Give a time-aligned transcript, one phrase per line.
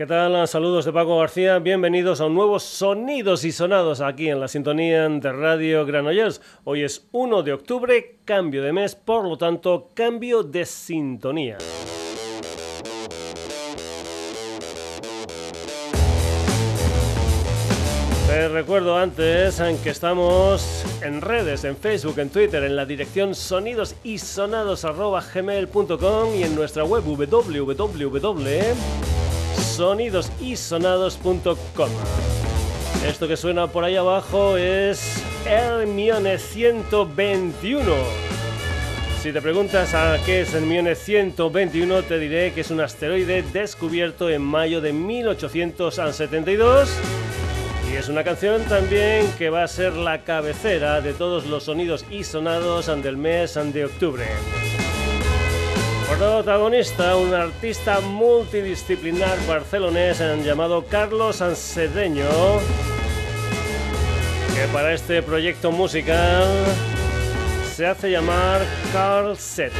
[0.00, 0.48] ¿Qué tal?
[0.48, 1.58] Saludos de Paco García.
[1.58, 6.40] Bienvenidos a un nuevo Sonidos y Sonados aquí en la sintonía de Radio Granollers.
[6.64, 11.58] Hoy es 1 de octubre, cambio de mes, por lo tanto, cambio de sintonía.
[18.26, 26.34] Te recuerdo antes que estamos en redes, en Facebook, en Twitter, en la dirección sonidosisonados.gmail.com
[26.36, 29.09] y en nuestra web www
[29.80, 31.88] sonidosysonados.com.
[33.06, 37.80] Esto que suena por ahí abajo es Hermione 121.
[39.22, 44.28] Si te preguntas a qué es Hermione 121, te diré que es un asteroide descubierto
[44.28, 46.90] en mayo de 1872.
[47.90, 52.04] Y es una canción también que va a ser la cabecera de todos los sonidos
[52.10, 54.26] y sonados del mes de octubre.
[56.18, 62.26] Protagonista, un artista multidisciplinar barcelonés llamado Carlos Ansedeño,
[64.54, 66.46] que para este proyecto musical
[67.74, 68.60] se hace llamar
[68.92, 69.72] Carl Z.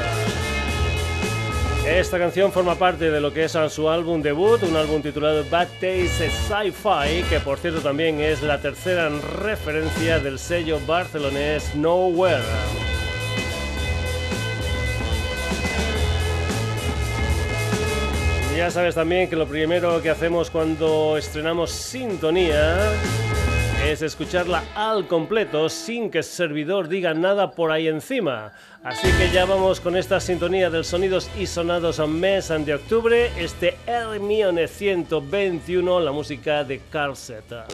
[1.86, 5.68] Esta canción forma parte de lo que es su álbum debut, un álbum titulado Bad
[5.80, 12.89] Taste Sci-Fi, que por cierto también es la tercera referencia del sello barcelonés Nowhere.
[18.56, 22.92] Ya sabes también que lo primero que hacemos cuando estrenamos sintonía
[23.86, 28.52] es escucharla al completo sin que el servidor diga nada por ahí encima.
[28.84, 33.30] Así que ya vamos con esta sintonía del sonidos y sonados a mes de octubre,
[33.38, 37.66] este Hermione 121, la música de Carl Zeta.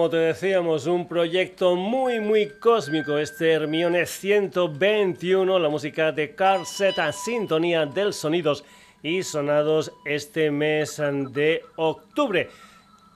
[0.00, 6.64] Como te decíamos, un proyecto muy muy cósmico, este Hermione 121, la música de Carl
[6.64, 8.64] Z, sintonía del sonidos
[9.02, 10.96] y sonados este mes
[11.32, 12.48] de octubre.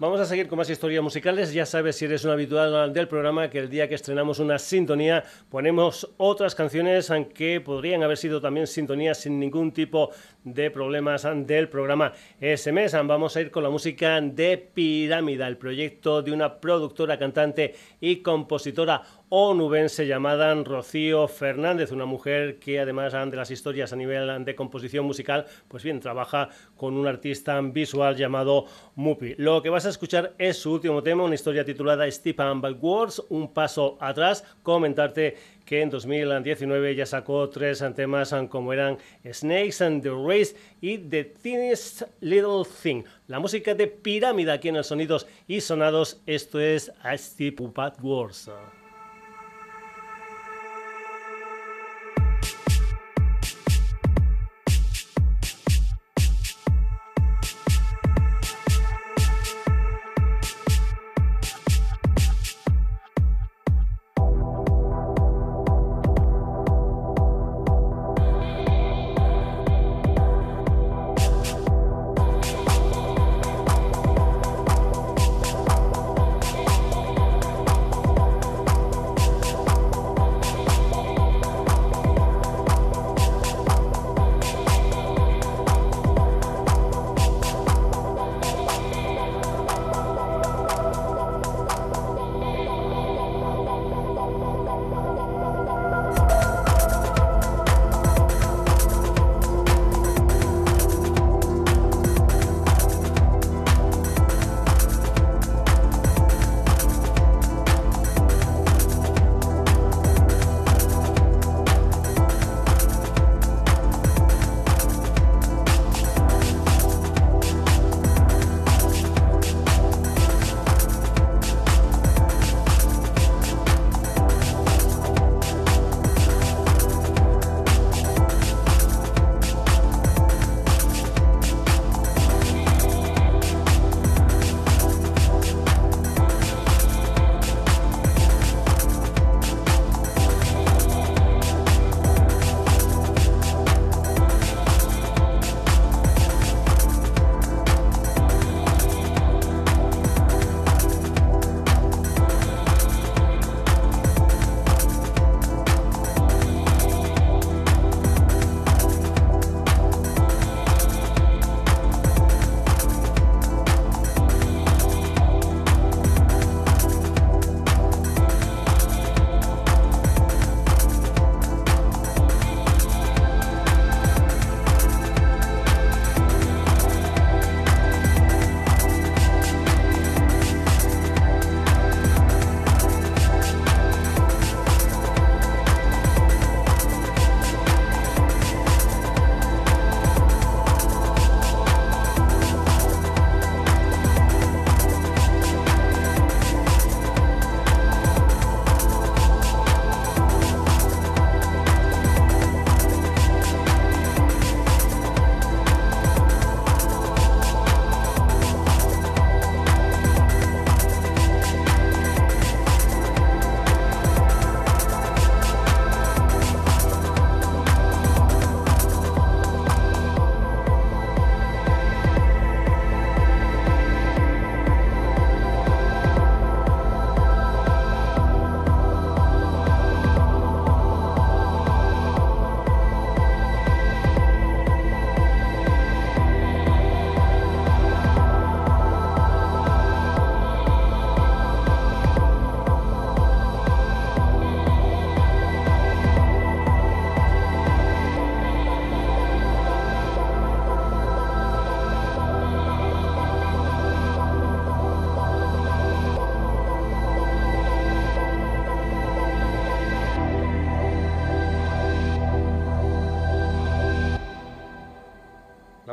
[0.05, 1.55] Vamos a seguir con más historias musicales.
[1.55, 5.25] Ya sabes, si eres un habitual del programa, que el día que estrenamos una sintonía
[5.49, 10.11] ponemos otras canciones que podrían haber sido también sintonías sin ningún tipo
[10.45, 12.93] de problemas del programa ese mes.
[12.93, 18.17] Vamos a ir con la música de Pirámida, el proyecto de una productora, cantante y
[18.17, 24.55] compositora onubense llamada Rocío Fernández, una mujer que además de las historias a nivel de
[24.55, 29.35] composición musical, pues bien, trabaja con un artista visual llamado Mupi.
[29.39, 33.53] Lo que vas a escuchar es su último tema, una historia titulada Stephen Backwards, un
[33.53, 40.11] paso atrás, comentarte que en 2019 ya sacó tres temas como eran Snakes and the
[40.11, 43.05] Race y The Thinnest Little Thing.
[43.29, 48.51] La música de Pirámida aquí en el Sonidos y Sonados, esto es Stephen Backwards.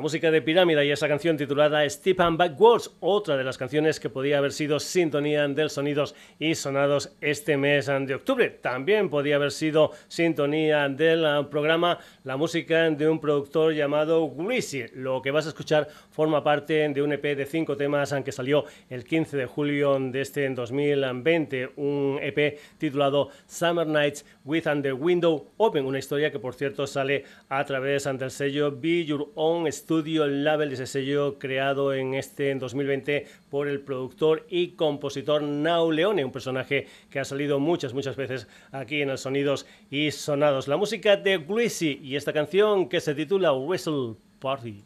[0.01, 4.39] Música de Pirámide y esa canción titulada Stephen Backwards, otra de las canciones que podía
[4.39, 8.49] haber sido sintonía del Sonidos y Sonados este mes de octubre.
[8.49, 14.85] También podía haber sido sintonía del programa la música de un productor llamado Greasy.
[14.95, 18.65] Lo que vas a escuchar forma parte de un EP de cinco temas que salió
[18.89, 25.51] el 15 de julio de este 2020, un EP titulado Summer Nights with Under Window
[25.57, 30.25] Open, una historia que por cierto sale a través del sello Be Your Own Studio
[30.25, 36.31] Label, ese sello creado en este 2020 por el productor y compositor Nau Leone, un
[36.31, 40.69] personaje que ha salido muchas, muchas veces aquí en el Sonidos y Sonados.
[40.69, 44.85] La música de Greasy y esta canción que se titula Whistle Party.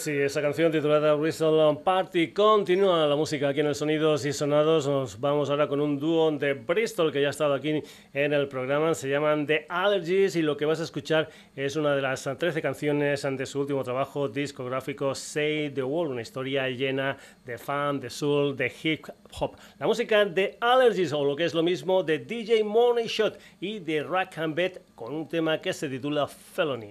[0.00, 4.88] Sí, esa canción titulada Whistle Party continúa la música aquí en el Sonidos y Sonados.
[4.88, 7.82] Nos vamos ahora con un dúo de Bristol que ya ha estado aquí
[8.14, 8.94] en el programa.
[8.94, 12.62] Se llaman The Allergies y lo que vas a escuchar es una de las 13
[12.62, 18.08] canciones de su último trabajo discográfico Say the World, una historia llena de fan, de
[18.08, 19.04] soul, de hip
[19.38, 19.56] hop.
[19.78, 23.80] La música de Allergies o lo que es lo mismo de DJ Money Shot y
[23.80, 26.88] de Rack and Bet con un tema que se titula Felony.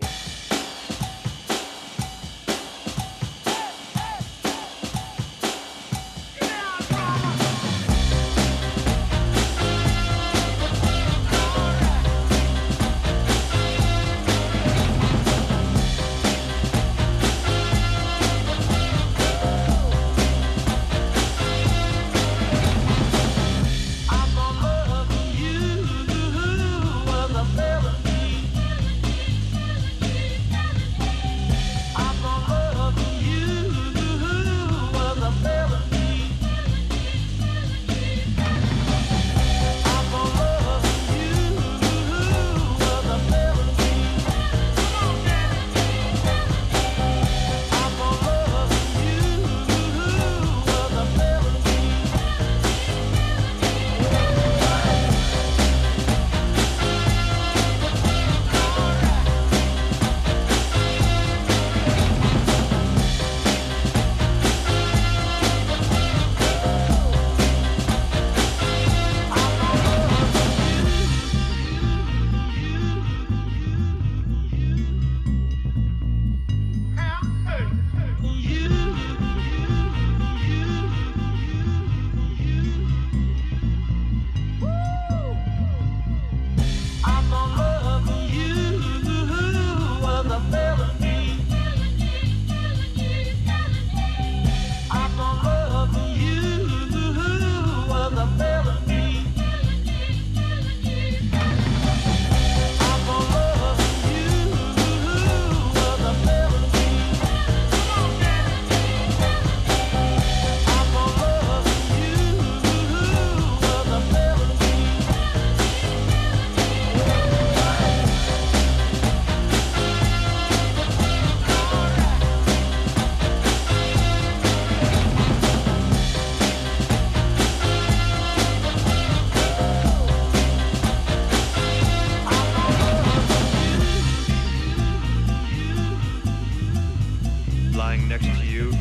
[137.89, 138.71] Lying next to you.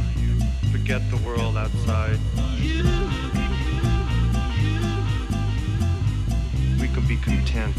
[0.70, 2.18] Forget the world outside.
[6.78, 7.78] We can be content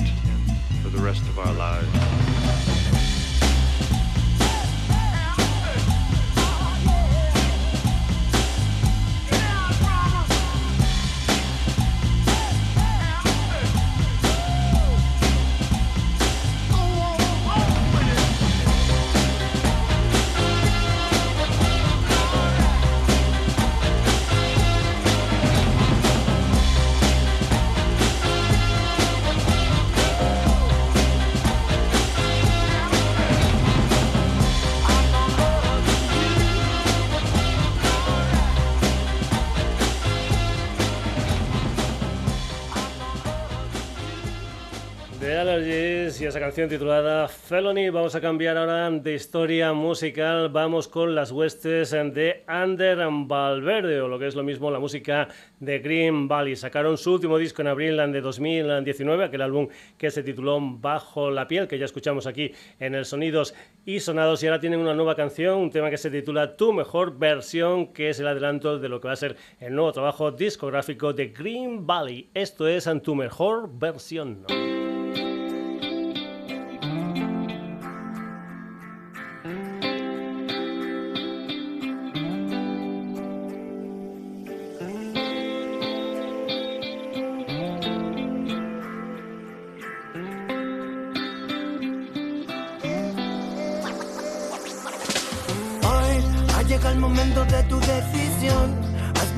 [0.81, 2.98] for the rest of our lives.
[46.29, 47.89] Esa canción titulada Felony.
[47.91, 50.49] Vamos a cambiar ahora de historia musical.
[50.49, 55.27] Vamos con las huestes de Under Valverde, o lo que es lo mismo la música
[55.59, 56.55] de Green Valley.
[56.55, 61.47] Sacaron su último disco en abril de 2019, aquel álbum que se tituló Bajo la
[61.47, 64.43] piel, que ya escuchamos aquí en el Sonidos y Sonados.
[64.43, 68.09] Y ahora tienen una nueva canción, un tema que se titula Tu mejor versión, que
[68.09, 71.87] es el adelanto de lo que va a ser el nuevo trabajo discográfico de Green
[71.87, 72.29] Valley.
[72.35, 74.45] Esto es Tu mejor versión.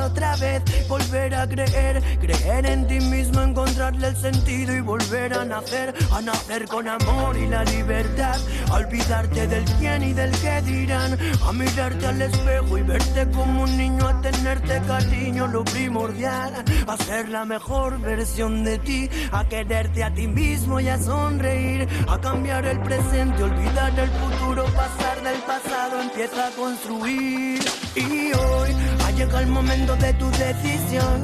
[0.00, 5.44] otra vez, volver a creer, creer en ti mismo, encontrarle el sentido y volver a
[5.44, 8.36] nacer, a nacer con amor y la libertad,
[8.70, 13.62] a olvidarte del quién y del qué dirán, a mirarte al espejo y verte como
[13.62, 19.44] un niño, a tenerte cariño, lo primordial, a ser la mejor versión de ti, a
[19.44, 25.22] quererte a ti mismo y a sonreír, a cambiar el presente, olvidar el futuro, pasar
[25.22, 27.60] del pasado, empieza a construir.
[27.96, 28.70] Y hoy
[29.04, 31.16] ha llegado el momento de tu decisión.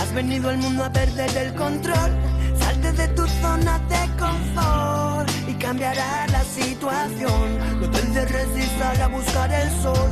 [0.00, 2.10] Has venido al mundo a perder el control.
[2.58, 7.46] Salte de tu zona de confort y cambiará la situación.
[7.80, 8.48] No te encerres
[9.04, 10.10] a buscar el sol.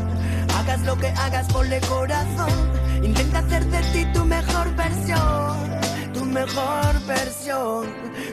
[0.57, 2.57] Hagas lo que hagas, ponle corazón.
[3.03, 5.57] Intenta hacer de ti tu mejor versión.
[6.15, 7.83] Tu mejor versión.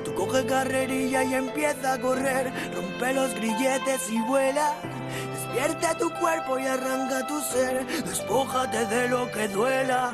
[0.05, 2.53] Tú coge carrerilla y empieza a correr.
[2.75, 4.92] Rompe los grilletes y vuela.
[5.53, 7.85] Despierta tu cuerpo y arranca tu ser.
[7.85, 10.11] Despójate de lo que duela.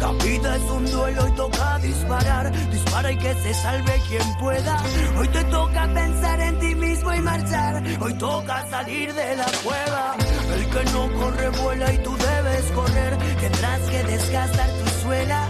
[0.00, 2.50] La vida es un duelo y toca disparar.
[2.72, 4.82] Dispara y que se salve quien pueda.
[5.16, 7.84] Hoy te toca pensar en ti mismo y marchar.
[8.00, 10.16] Hoy toca salir de la cueva.
[10.56, 13.16] El que no corre vuela y tú debes correr.
[13.40, 15.48] Tendrás que desgastar tu suela.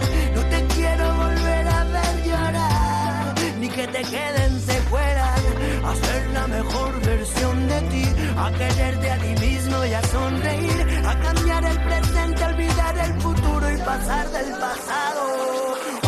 [3.74, 5.40] Que te queden secuelas.
[5.84, 8.04] A ser la mejor versión de ti.
[8.36, 11.04] A quererte a ti mismo y a sonreír.
[11.06, 15.22] A cambiar el presente, olvidar el futuro y pasar del pasado.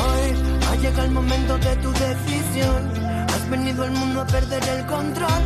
[0.05, 0.29] Hoy
[0.69, 2.81] ha llegado el momento de tu decisión.
[3.29, 5.43] Has venido al mundo a perder el control.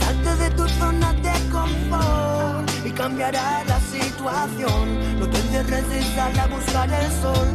[0.00, 5.18] Salte de tu zona de confort y cambiará la situación.
[5.20, 5.84] No te encierres
[6.16, 7.48] y a buscar el sol.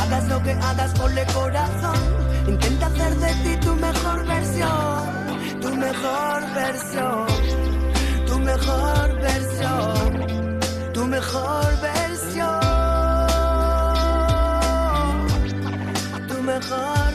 [0.00, 2.21] Hagas lo que hagas, ponle corazón.
[2.48, 5.60] Intenta hacer de ti tu mejor versión.
[5.60, 7.26] Tu mejor versión.
[8.26, 10.92] Tu mejor versión.
[10.92, 12.60] Tu mejor versión.
[16.28, 17.11] Tu mejor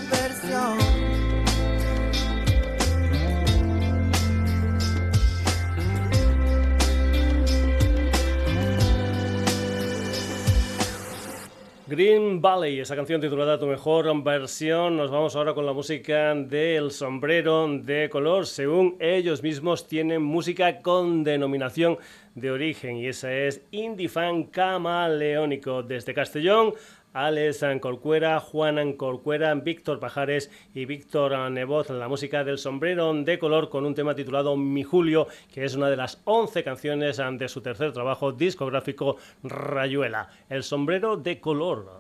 [11.98, 14.98] Green Valley, esa canción titulada Tu mejor versión.
[14.98, 18.46] Nos vamos ahora con la música del sombrero de color.
[18.46, 21.98] Según ellos mismos, tienen música con denominación
[22.36, 25.82] de origen y esa es Indie Fan Camaleónico.
[25.82, 26.76] Desde Castellón
[27.18, 33.70] Alex Corcuera, Juan Corcuera, Víctor Pajares y Víctor Nevoz, la música del sombrero de color
[33.70, 37.62] con un tema titulado Mi Julio, que es una de las 11 canciones de su
[37.62, 41.98] tercer trabajo discográfico Rayuela, El sombrero de color.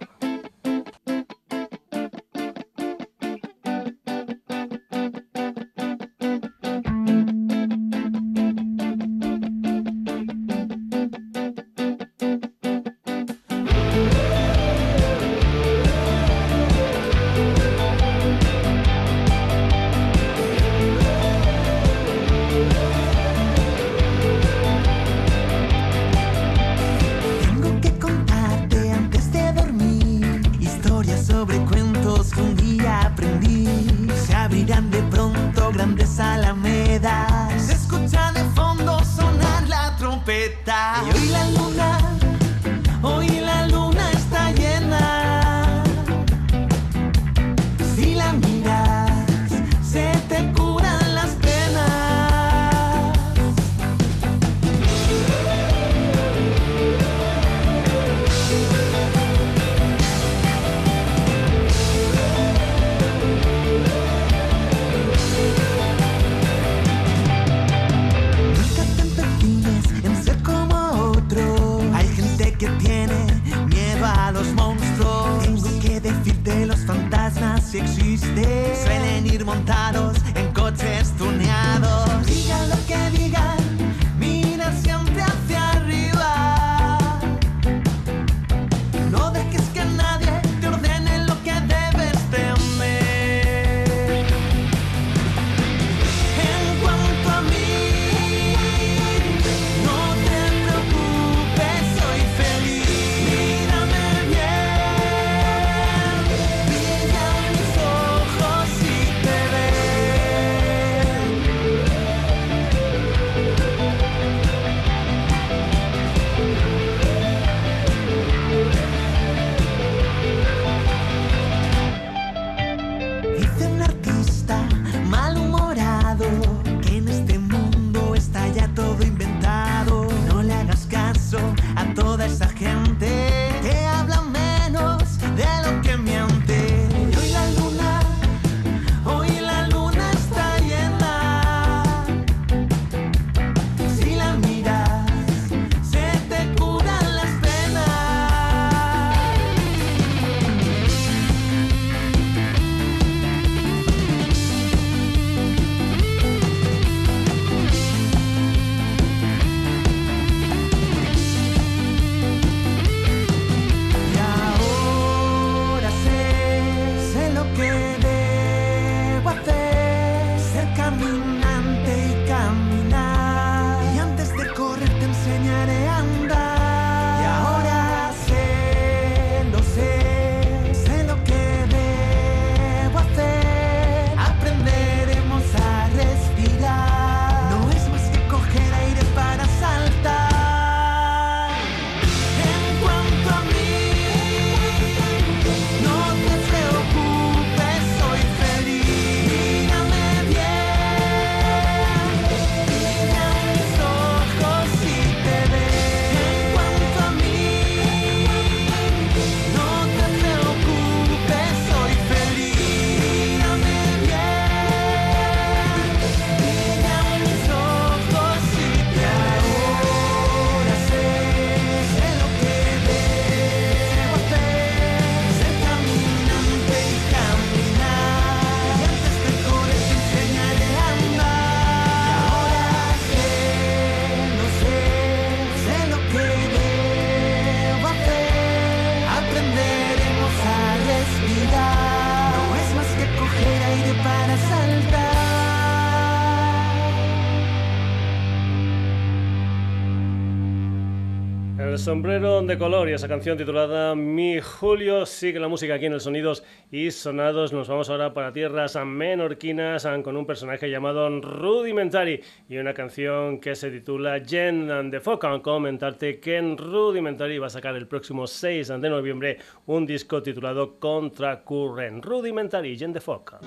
[251.87, 256.01] Sombrero de color y esa canción titulada Mi Julio sigue la música aquí en el
[256.01, 257.53] Sonidos y Sonados.
[257.53, 263.55] Nos vamos ahora para tierras menorquinas con un personaje llamado Rudimentary y una canción que
[263.55, 265.41] se titula Jen and the Foca.
[265.41, 270.79] Comentarte que en Rudimentary va a sacar el próximo 6 de noviembre un disco titulado
[270.79, 272.03] Contra Current.
[272.03, 273.39] Rudimentary, Jen the Foca.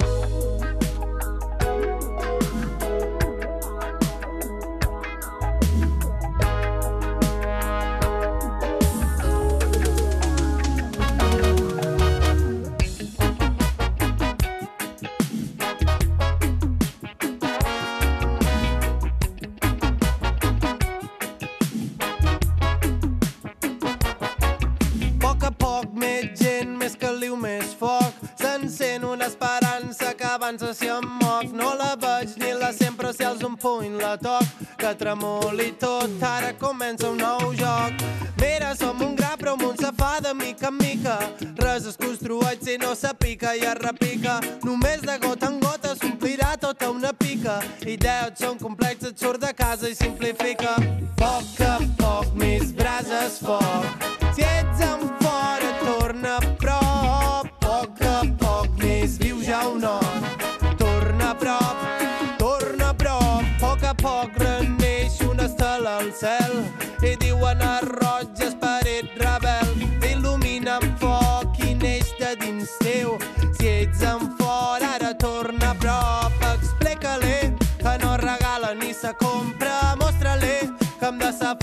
[33.70, 34.42] Full la toc,
[34.78, 38.02] que tremoli tot, ara comença un nou joc.
[38.40, 41.18] Mira, som un gra però un se fa de mica en mica.
[41.61, 44.40] Res es construeix si no se pica i es repica.
[44.64, 47.61] Només de gota en gota s'omplirà tota una pica.
[47.87, 50.76] Idees són complexes, surt de casa i simplifica.
[51.20, 53.99] Poc a poc, més brases foc.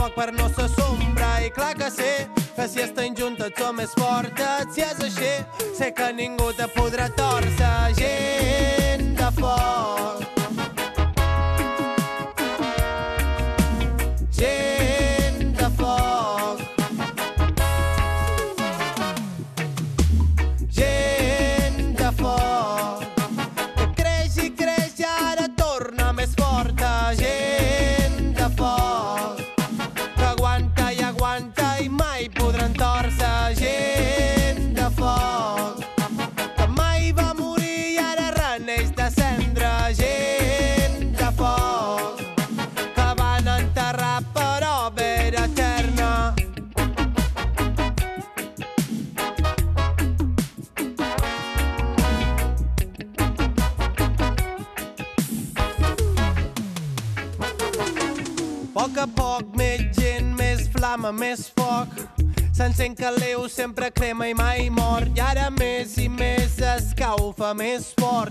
[0.08, 1.42] Foc per no ser sombra.
[1.46, 4.74] I clar que sé que si estem juntes som més fortes.
[4.74, 5.34] Si és així,
[5.78, 7.94] sé que ningú te podrà torcer.
[7.98, 8.57] Gent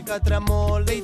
[0.05, 1.01] que tremola i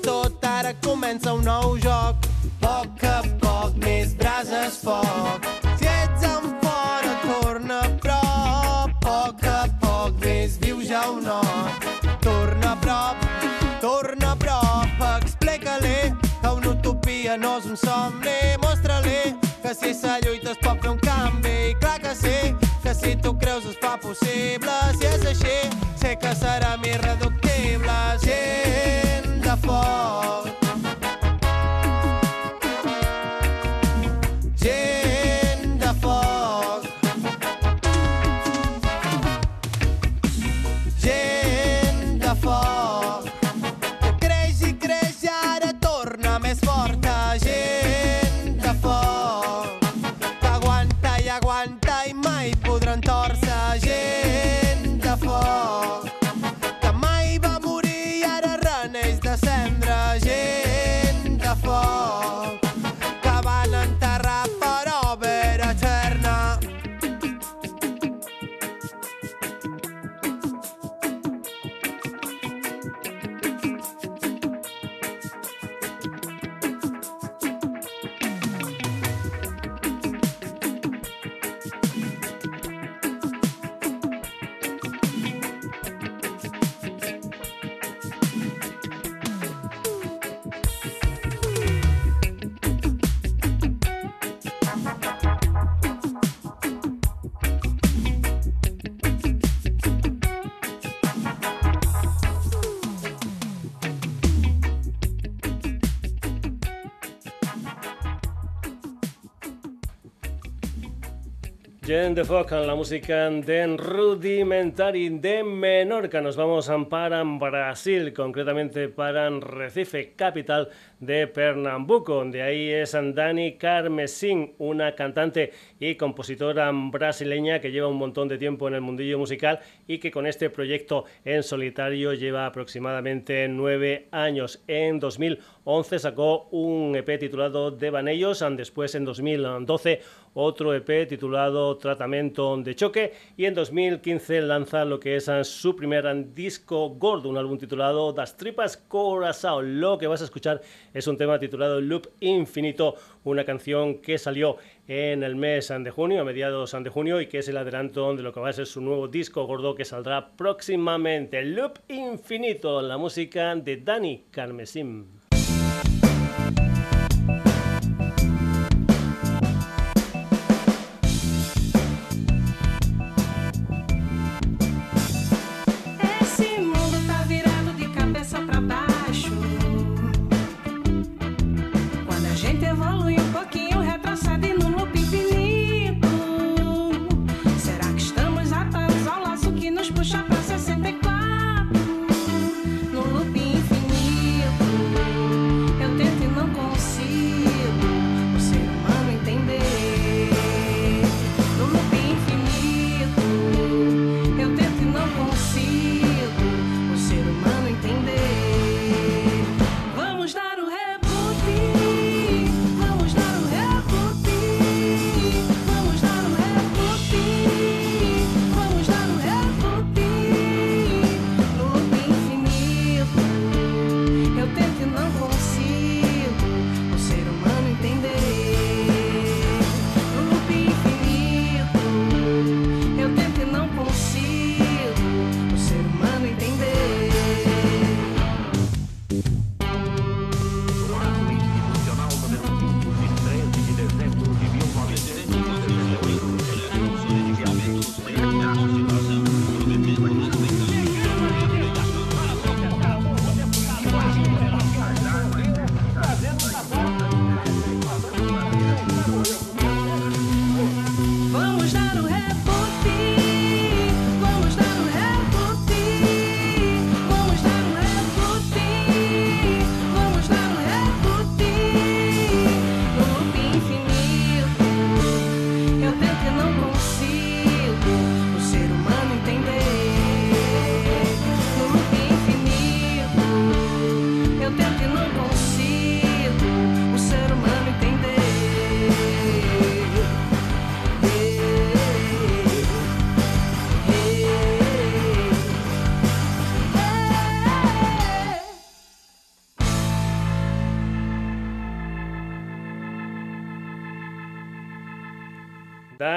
[111.93, 116.23] Jen de Foc, la música de Rudimentary de Menorca.
[116.23, 120.71] Nos vamos para Brasil, concretamente para Recife, capital
[121.03, 122.25] de Pernambuco.
[122.25, 128.39] De ahí es Dani Carmesín, una cantante y compositora brasileña que lleva un montón de
[128.39, 134.07] tiempo en el mundillo musical y que con este proyecto en solitario lleva aproximadamente nueve
[134.13, 134.63] años.
[134.69, 140.01] En 2011 sacó un EP titulado Devanellos, después en 2012
[140.35, 146.33] otro EP titulado Tratamiento de Choque y en 2015 lanza lo que es su primer
[146.33, 149.61] disco gordo, un álbum titulado Das Tripas Corazao.
[149.61, 150.63] Lo que vas a escuchar
[150.95, 156.21] es un tema titulado Loop Infinito, una canción que salió en el mes de junio,
[156.21, 158.67] a mediados de junio, y que es el adelanto de lo que va a ser
[158.67, 161.43] su nuevo disco gordo que saldrá próximamente.
[161.45, 165.22] Loop Infinito, la música de Dani Carmesín.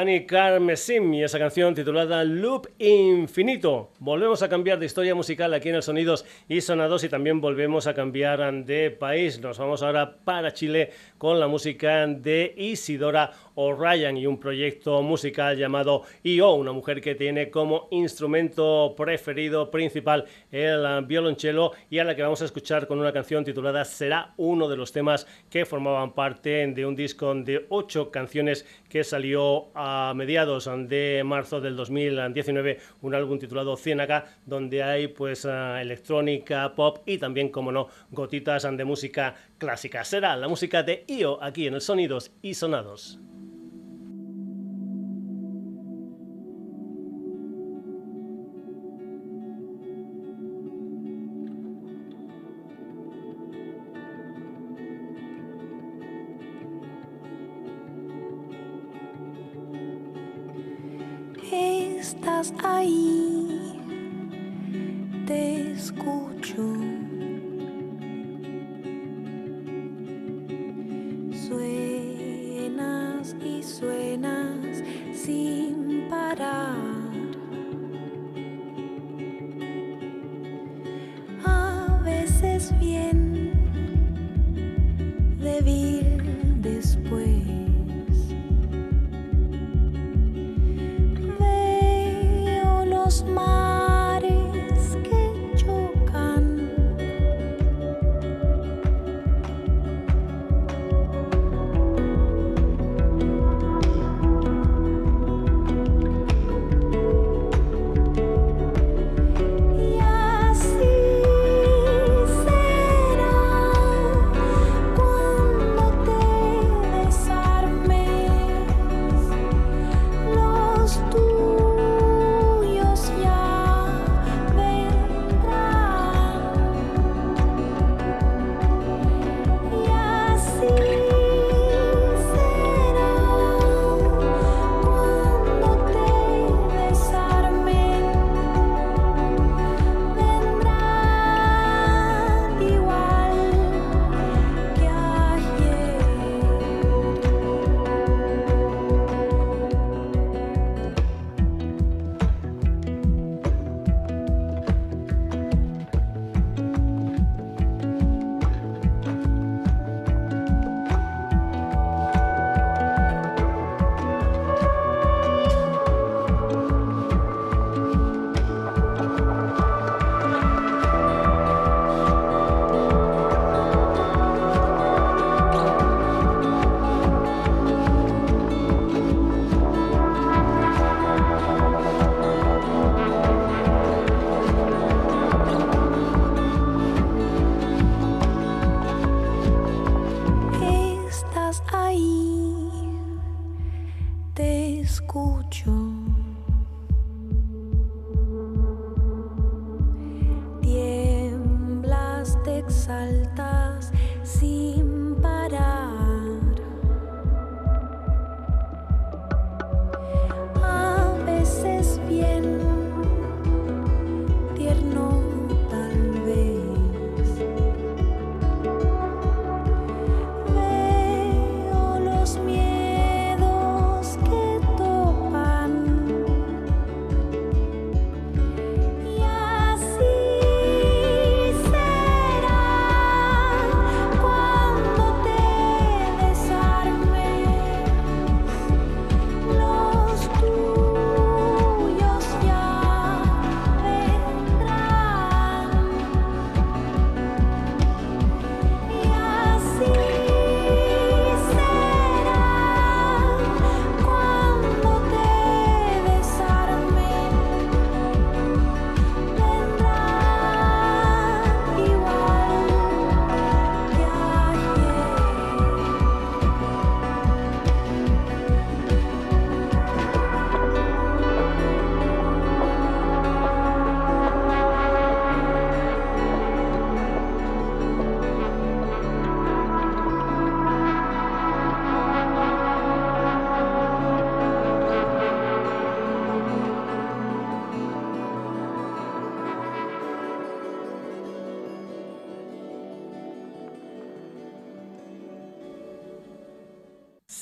[0.05, 3.89] Dani Carmesim y esa canción titulada Loop Infinito.
[3.97, 7.87] Volvemos a cambiar de historia musical aquí en el Sonidos y Sonados y también volvemos
[7.87, 9.41] a cambiar de país.
[9.41, 15.57] Nos vamos ahora para Chile con la música de Isidora O'Ryan y un proyecto musical
[15.57, 22.15] llamado IO, una mujer que tiene como instrumento preferido principal el violonchelo y a la
[22.15, 26.13] que vamos a escuchar con una canción titulada Será uno de los temas que formaban
[26.13, 32.79] parte de un disco de ocho canciones que salió a mediados de marzo del 2019,
[33.01, 38.85] un álbum titulado Ciénaga, donde hay pues electrónica, pop y también, como no, gotitas de
[38.85, 40.03] música clásica.
[40.03, 43.19] Será la música de IO aquí en el Sonidos y Sonados.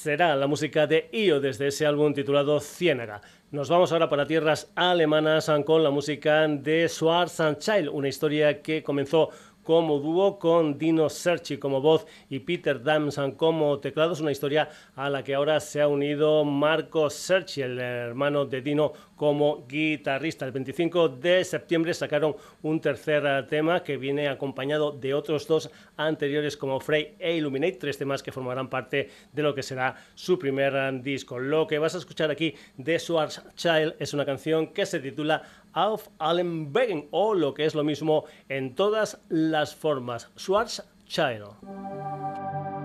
[0.04, 3.22] Será la música de Io desde ese álbum titulado Ciénaga.
[3.52, 8.84] Nos vamos ahora para tierras alemanas con la música de Schwarz Child, una historia que
[8.84, 9.30] comenzó
[9.64, 15.10] como dúo con Dino Serchi como voz y Peter Damson como teclados, una historia a
[15.10, 20.46] la que ahora se ha unido Marco Serchi, el hermano de Dino, como guitarrista.
[20.46, 26.58] El 25 de septiembre sacaron un tercer tema que viene acompañado de otros dos anteriores
[26.58, 31.02] como Frey e Illuminate, tres temas que formarán parte de lo que será su primer
[31.02, 31.40] disco.
[31.40, 35.44] Lo que vas a escuchar aquí de Child es una canción que se titula
[35.74, 40.30] Auf allen Wegen o lo que es lo mismo en todas las formas.
[40.38, 41.44] Schwarzschild.
[41.44, 42.83] Auf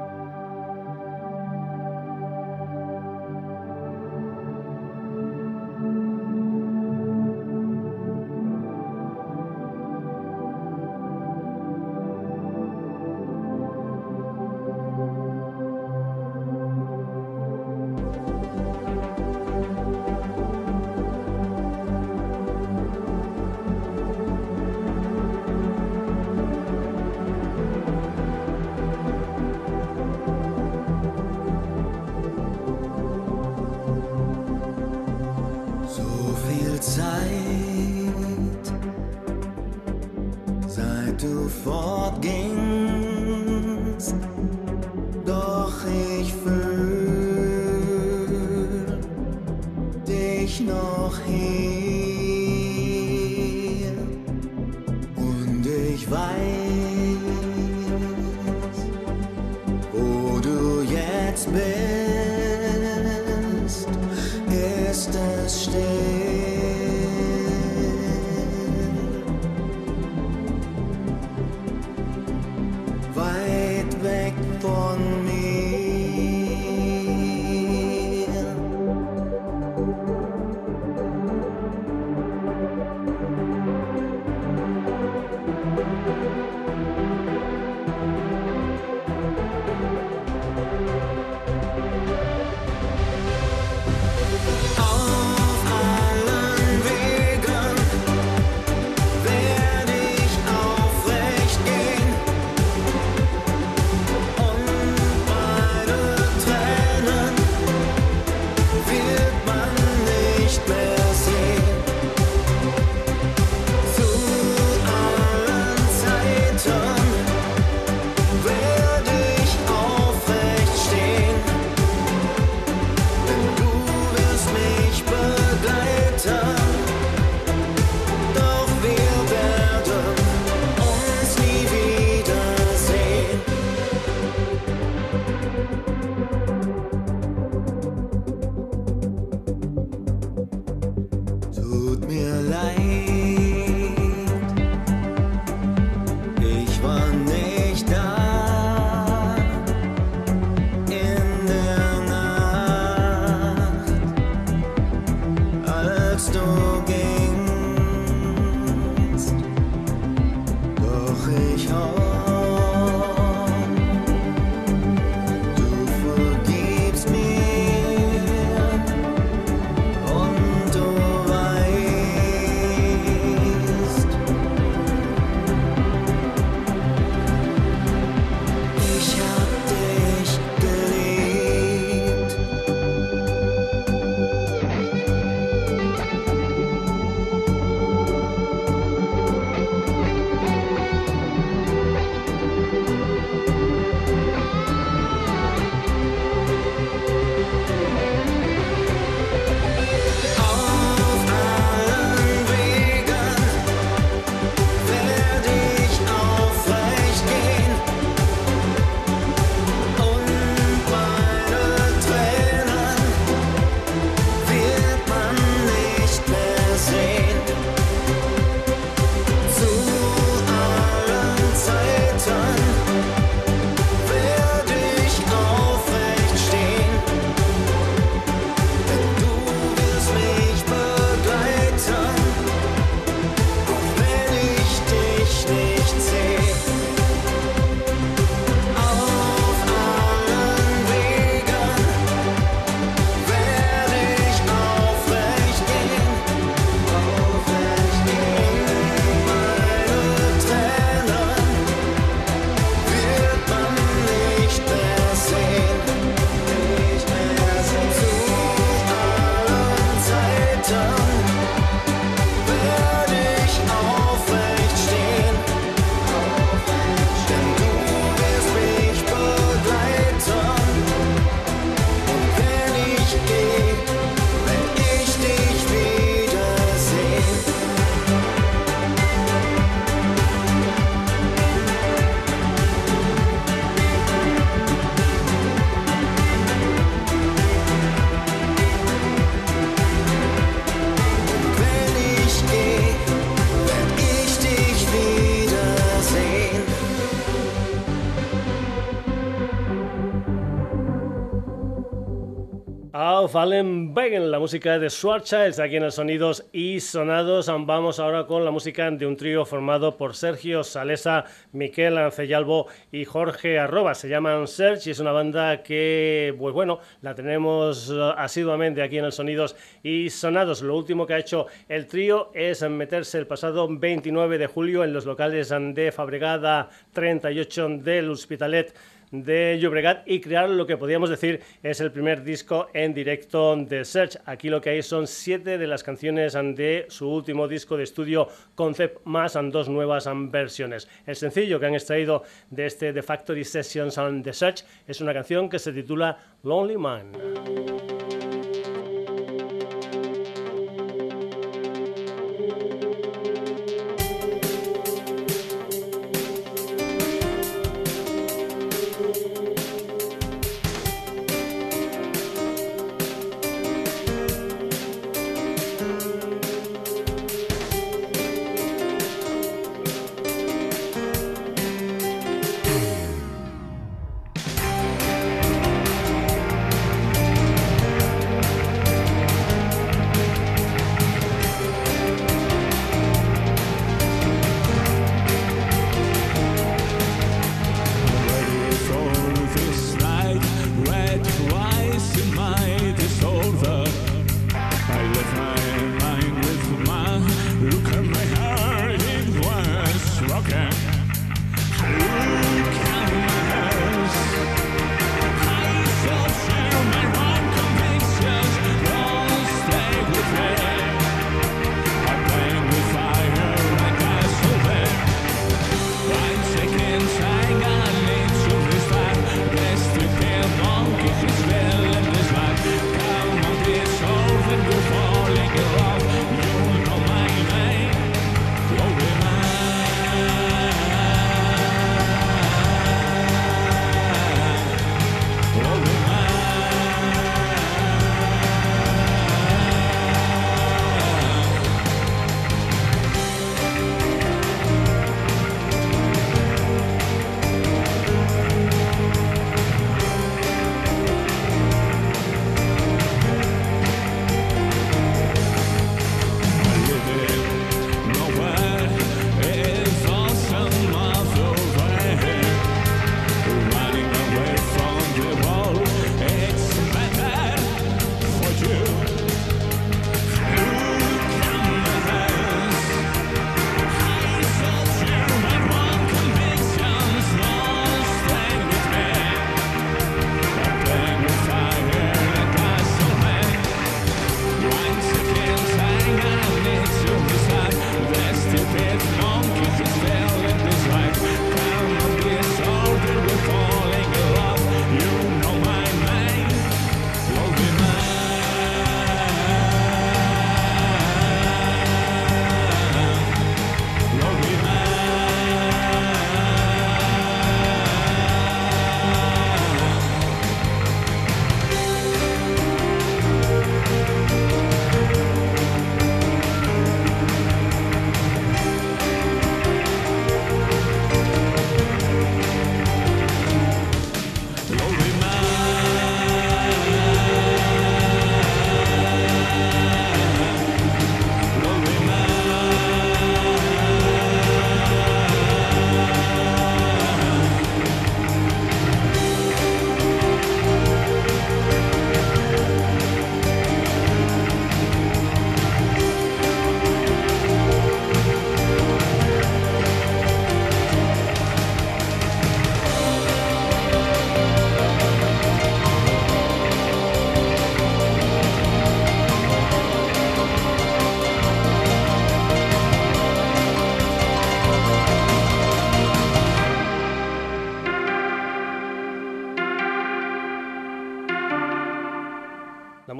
[303.38, 307.46] allen Wegen, la música de Schwarzschild, aquí en el Sonidos y Sonados.
[307.46, 313.04] Vamos ahora con la música de un trío formado por Sergio Salesa, Miquel Ancellalbo y
[313.04, 313.94] Jorge Arroba.
[313.94, 318.98] Se llaman Search y es una banda que, pues bueno, la tenemos eh, asiduamente aquí
[318.98, 320.62] en el Sonidos y Sonados.
[320.62, 324.92] Lo último que ha hecho el trío es meterse el pasado 29 de julio en
[324.92, 328.74] los locales de Fabregada 38 del Hospitalet
[329.10, 333.84] de Llobregat y crear lo que podríamos decir es el primer disco en directo de
[333.84, 334.18] Search.
[334.24, 338.28] Aquí lo que hay son siete de las canciones de su último disco de estudio
[338.54, 340.88] Concept más dos nuevas versiones.
[341.06, 345.14] El sencillo que han extraído de este The Factory Sessions and The Search es una
[345.14, 347.97] canción que se titula Lonely Man.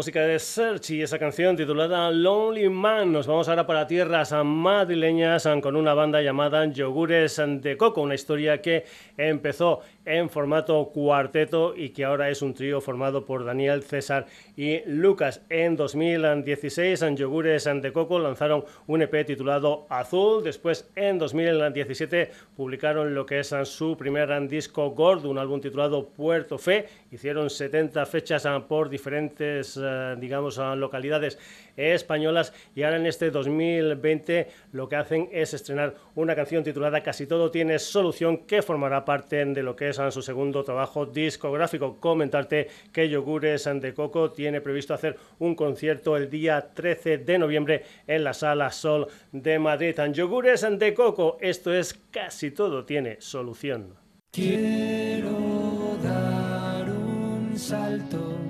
[0.09, 3.13] Música de Search y esa canción titulada Lonely Man.
[3.13, 8.63] Nos vamos ahora para tierras madrileñas con una banda llamada Yogures de Coco, una historia
[8.63, 8.87] que
[9.19, 14.25] empezó en formato cuarteto y que ahora es un trío formado por Daniel, César
[14.57, 15.43] y Lucas.
[15.51, 20.43] En 2016, Yogures de Coco lanzaron un EP titulado Azul.
[20.43, 26.57] Después, en 2017, publicaron lo que es su primer disco gordo, un álbum titulado Puerto
[26.57, 26.87] Fe.
[27.11, 31.39] Hicieron 70 fechas por diferentes eh, digamos, a localidades
[31.77, 37.27] españolas y ahora en este 2020 lo que hacen es estrenar una canción titulada Casi
[37.27, 41.99] todo tiene solución que formará parte de lo que es su segundo trabajo discográfico.
[42.01, 47.85] Comentarte que Yogures de Coco tiene previsto hacer un concierto el día 13 de noviembre
[48.07, 49.95] en la Sala Sol de Madrid.
[50.13, 53.95] Yogures de Coco, esto es Casi todo tiene solución.
[54.31, 58.48] Quiero dar un salto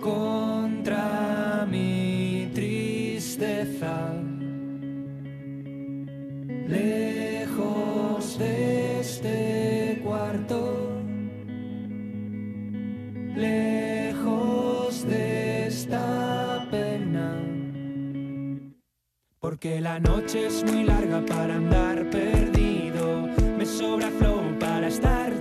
[0.00, 4.12] contra mi tristeza.
[6.68, 11.02] Lejos de este cuarto,
[13.34, 17.36] lejos de esta pena.
[19.38, 23.28] Porque la noche es muy larga para andar perdido,
[23.58, 25.39] me sobra flow para estar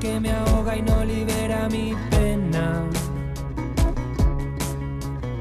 [0.00, 2.84] que me ahoga y no libera mi pena.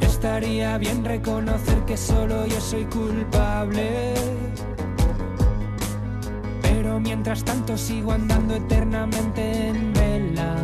[0.01, 4.13] Estaría bien reconocer que solo yo soy culpable
[6.99, 10.55] mientras tanto sigo andando eternamente en vela.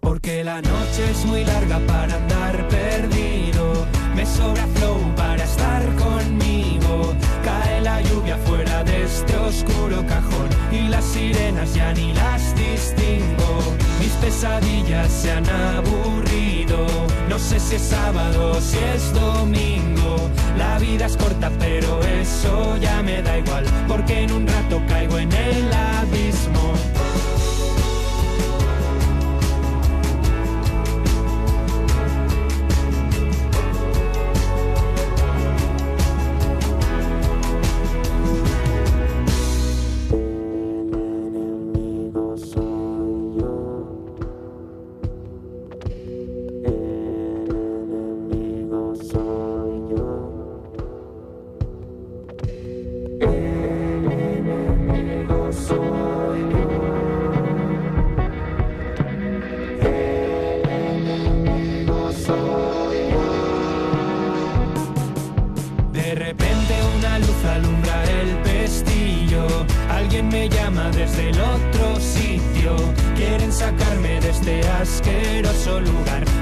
[0.00, 3.86] Porque la noche es muy larga para andar perdido.
[4.14, 7.14] Me sobra flow para estar conmigo.
[7.42, 10.48] Cae la lluvia fuera de este oscuro cajón.
[10.70, 13.58] Y las sirenas ya ni las distingo.
[14.00, 16.86] Mis pesadillas se han aburrido.
[17.28, 20.16] No sé si es sábado o si es domingo.
[20.56, 23.64] La vida es corta, pero eso ya me da igual.
[23.88, 26.91] Porque en un rato caigo en el abismo.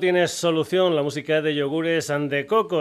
[0.00, 2.32] tiene solución, la música de yogures and.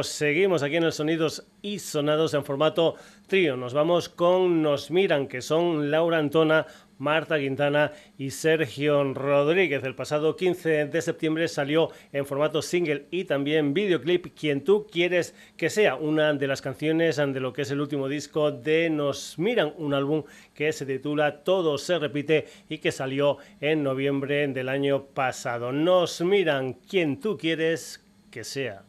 [0.01, 2.95] Seguimos aquí en el Sonidos y Sonados en formato
[3.27, 3.55] trío.
[3.55, 6.65] Nos vamos con Nos Miran, que son Laura Antona,
[6.97, 9.83] Marta Quintana y Sergio Rodríguez.
[9.83, 15.35] El pasado 15 de septiembre salió en formato single y también videoclip Quien tú quieres
[15.55, 19.37] que sea, una de las canciones de lo que es el último disco de Nos
[19.37, 20.23] Miran, un álbum
[20.53, 25.71] que se titula Todo se repite y que salió en noviembre del año pasado.
[25.71, 28.86] Nos Miran Quien tú quieres que sea.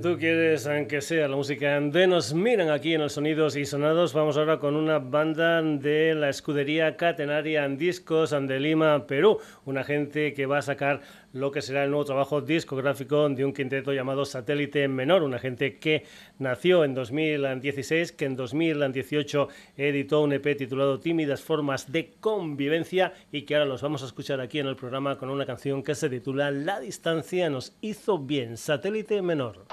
[0.00, 4.12] Tú quieres que sea la música de Nos Miran aquí en los Sonidos y Sonados,
[4.12, 9.38] vamos ahora con una banda de la escudería Catenaria en Discos de Lima, Perú.
[9.64, 11.00] Una gente que va a sacar
[11.34, 15.78] lo que será el nuevo trabajo discográfico de un quinteto llamado Satélite Menor, una gente
[15.78, 16.04] que
[16.38, 23.42] nació en 2016, que en 2018 editó un EP titulado Tímidas Formas de Convivencia y
[23.42, 26.08] que ahora los vamos a escuchar aquí en el programa con una canción que se
[26.08, 29.66] titula La distancia nos hizo bien, Satélite Menor.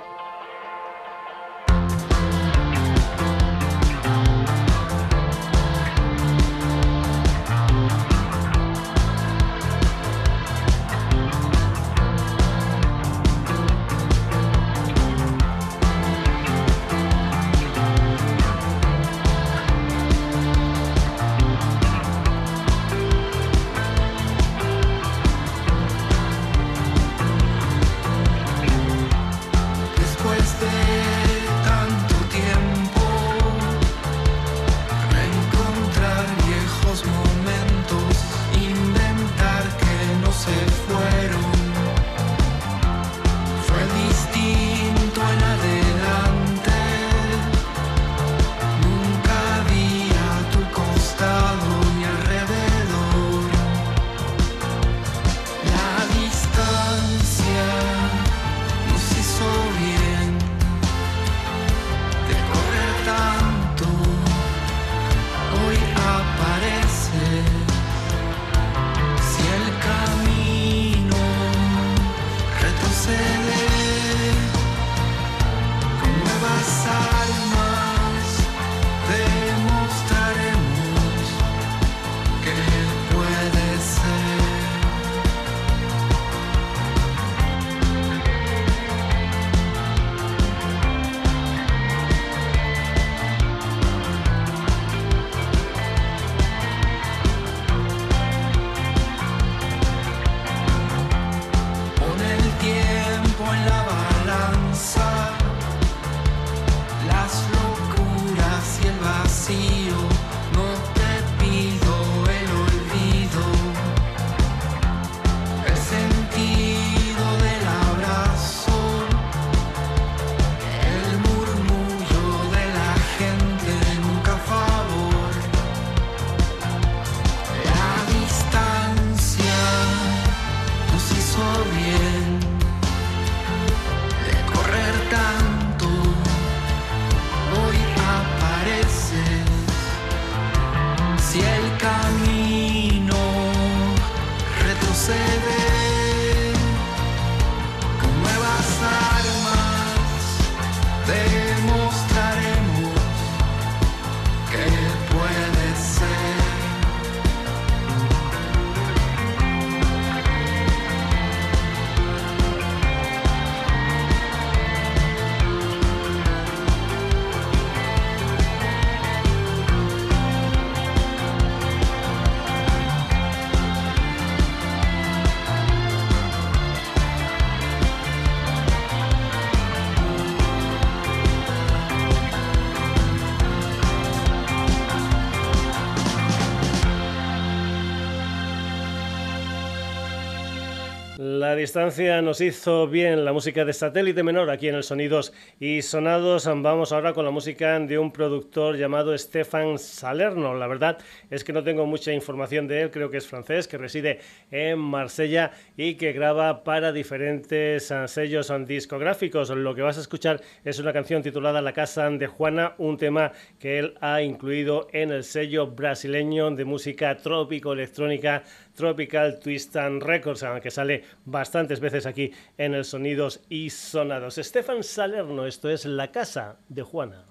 [191.62, 196.47] Distancia nos hizo bien la música de satélite menor aquí en el Sonidos y Sonados.
[196.47, 200.55] Vamos ahora con la música de un productor llamado Stefan Salerno.
[200.55, 200.97] La verdad
[201.30, 204.80] es que no tengo mucha información de él, creo que es francés, que reside en
[204.80, 209.51] Marsella y que graba para diferentes ah, sellos discográficos.
[209.51, 213.34] Lo que vas a escuchar es una canción titulada La Casa de Juana, un tema
[213.59, 218.41] que él ha incluido en el sello brasileño de música trópico electrónica
[218.76, 224.36] Tropical Twist and Records, que sale bastantes veces aquí en el Sonidos y Sonados.
[224.36, 227.26] Stefan Salerno, esto es La Casa de Juana.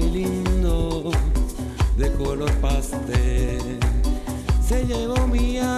[0.00, 1.10] Lindo
[1.96, 3.78] de color pastel.
[4.66, 5.77] Se llevó mi alma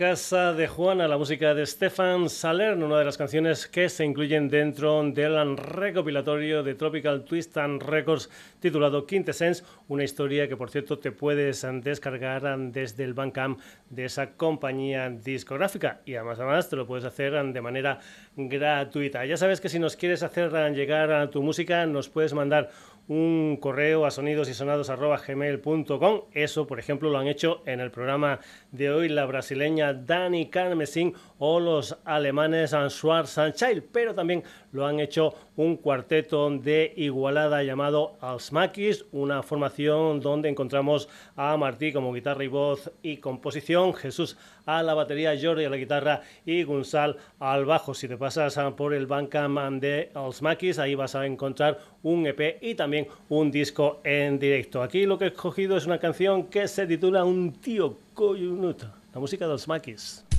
[0.00, 4.48] casa de Juana, la música de Stefan Salerno, una de las canciones que se incluyen
[4.48, 8.30] dentro del recopilatorio de Tropical Twist and Records
[8.60, 14.30] titulado Quintessence, una historia que por cierto te puedes descargar desde el Bandcamp de esa
[14.30, 17.98] compañía discográfica y además además te lo puedes hacer de manera
[18.36, 19.26] gratuita.
[19.26, 22.70] Ya sabes que si nos quieres hacer llegar a tu música nos puedes mandar
[23.08, 26.20] un correo a sonidosysonados.gmail.com.
[26.32, 28.40] Eso, por ejemplo, lo han hecho en el programa
[28.70, 34.42] de hoy la brasileña Dani Carmesin o los alemanes Schwarz Child, pero también
[34.72, 41.92] lo han hecho un cuarteto de Igualada llamado Alsmakis, una formación donde encontramos a Martí
[41.92, 46.62] como guitarra y voz y composición, Jesús a la batería, Jordi a la guitarra y
[46.62, 47.94] Gunsal al bajo.
[47.94, 52.74] Si te pasas por el Bandcamp de Alsmakis, ahí vas a encontrar un EP y
[52.74, 54.82] también un disco en directo.
[54.82, 59.20] Aquí lo que he escogido es una canción que se titula Un tío coyunuto, la
[59.20, 60.29] música de Alsmakis.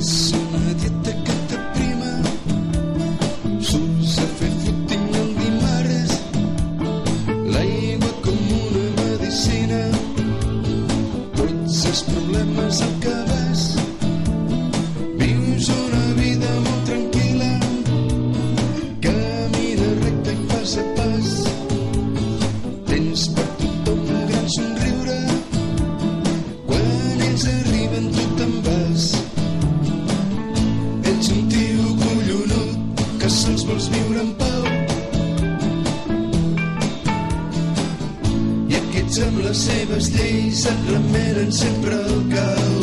[0.00, 0.39] Yes.
[39.26, 42.76] Amb les seves lleis et remenen sempre al cau.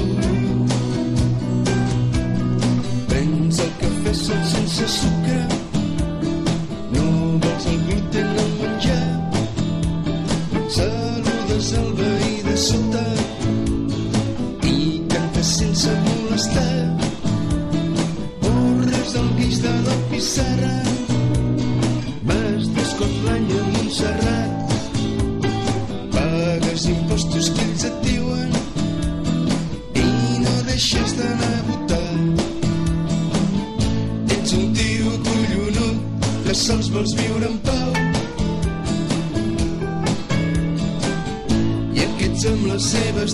[3.11, 5.39] Prens el cafè sol sense sucre,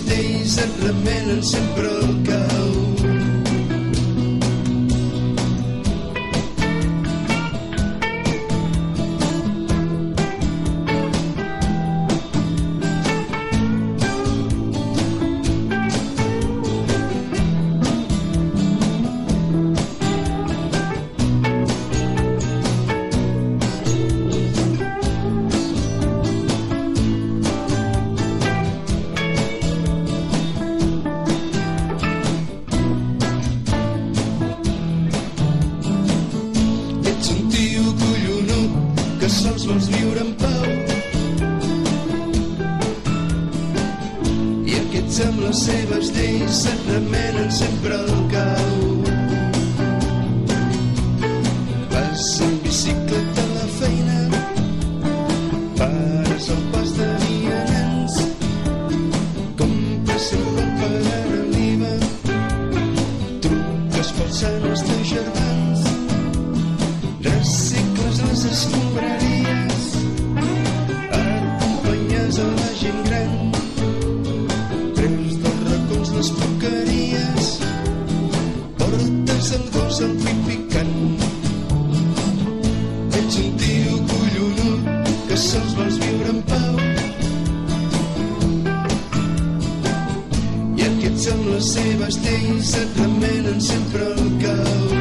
[0.02, 2.23] les et remenen sempre
[91.32, 94.93] amb les seves lleis et remenen sempre al cau.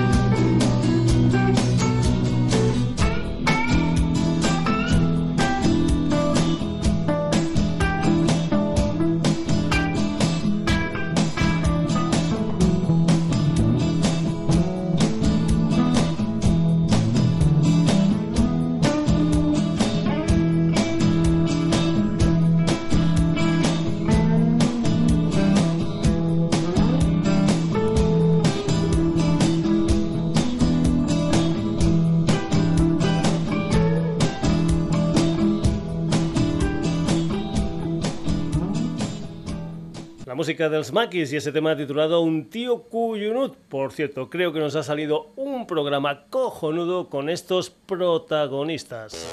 [40.43, 43.55] Música de los Maquis y ese tema titulado Un tío Cuyunut.
[43.69, 49.25] Por cierto, creo que nos ha salido un programa cojonudo con estos protagonistas.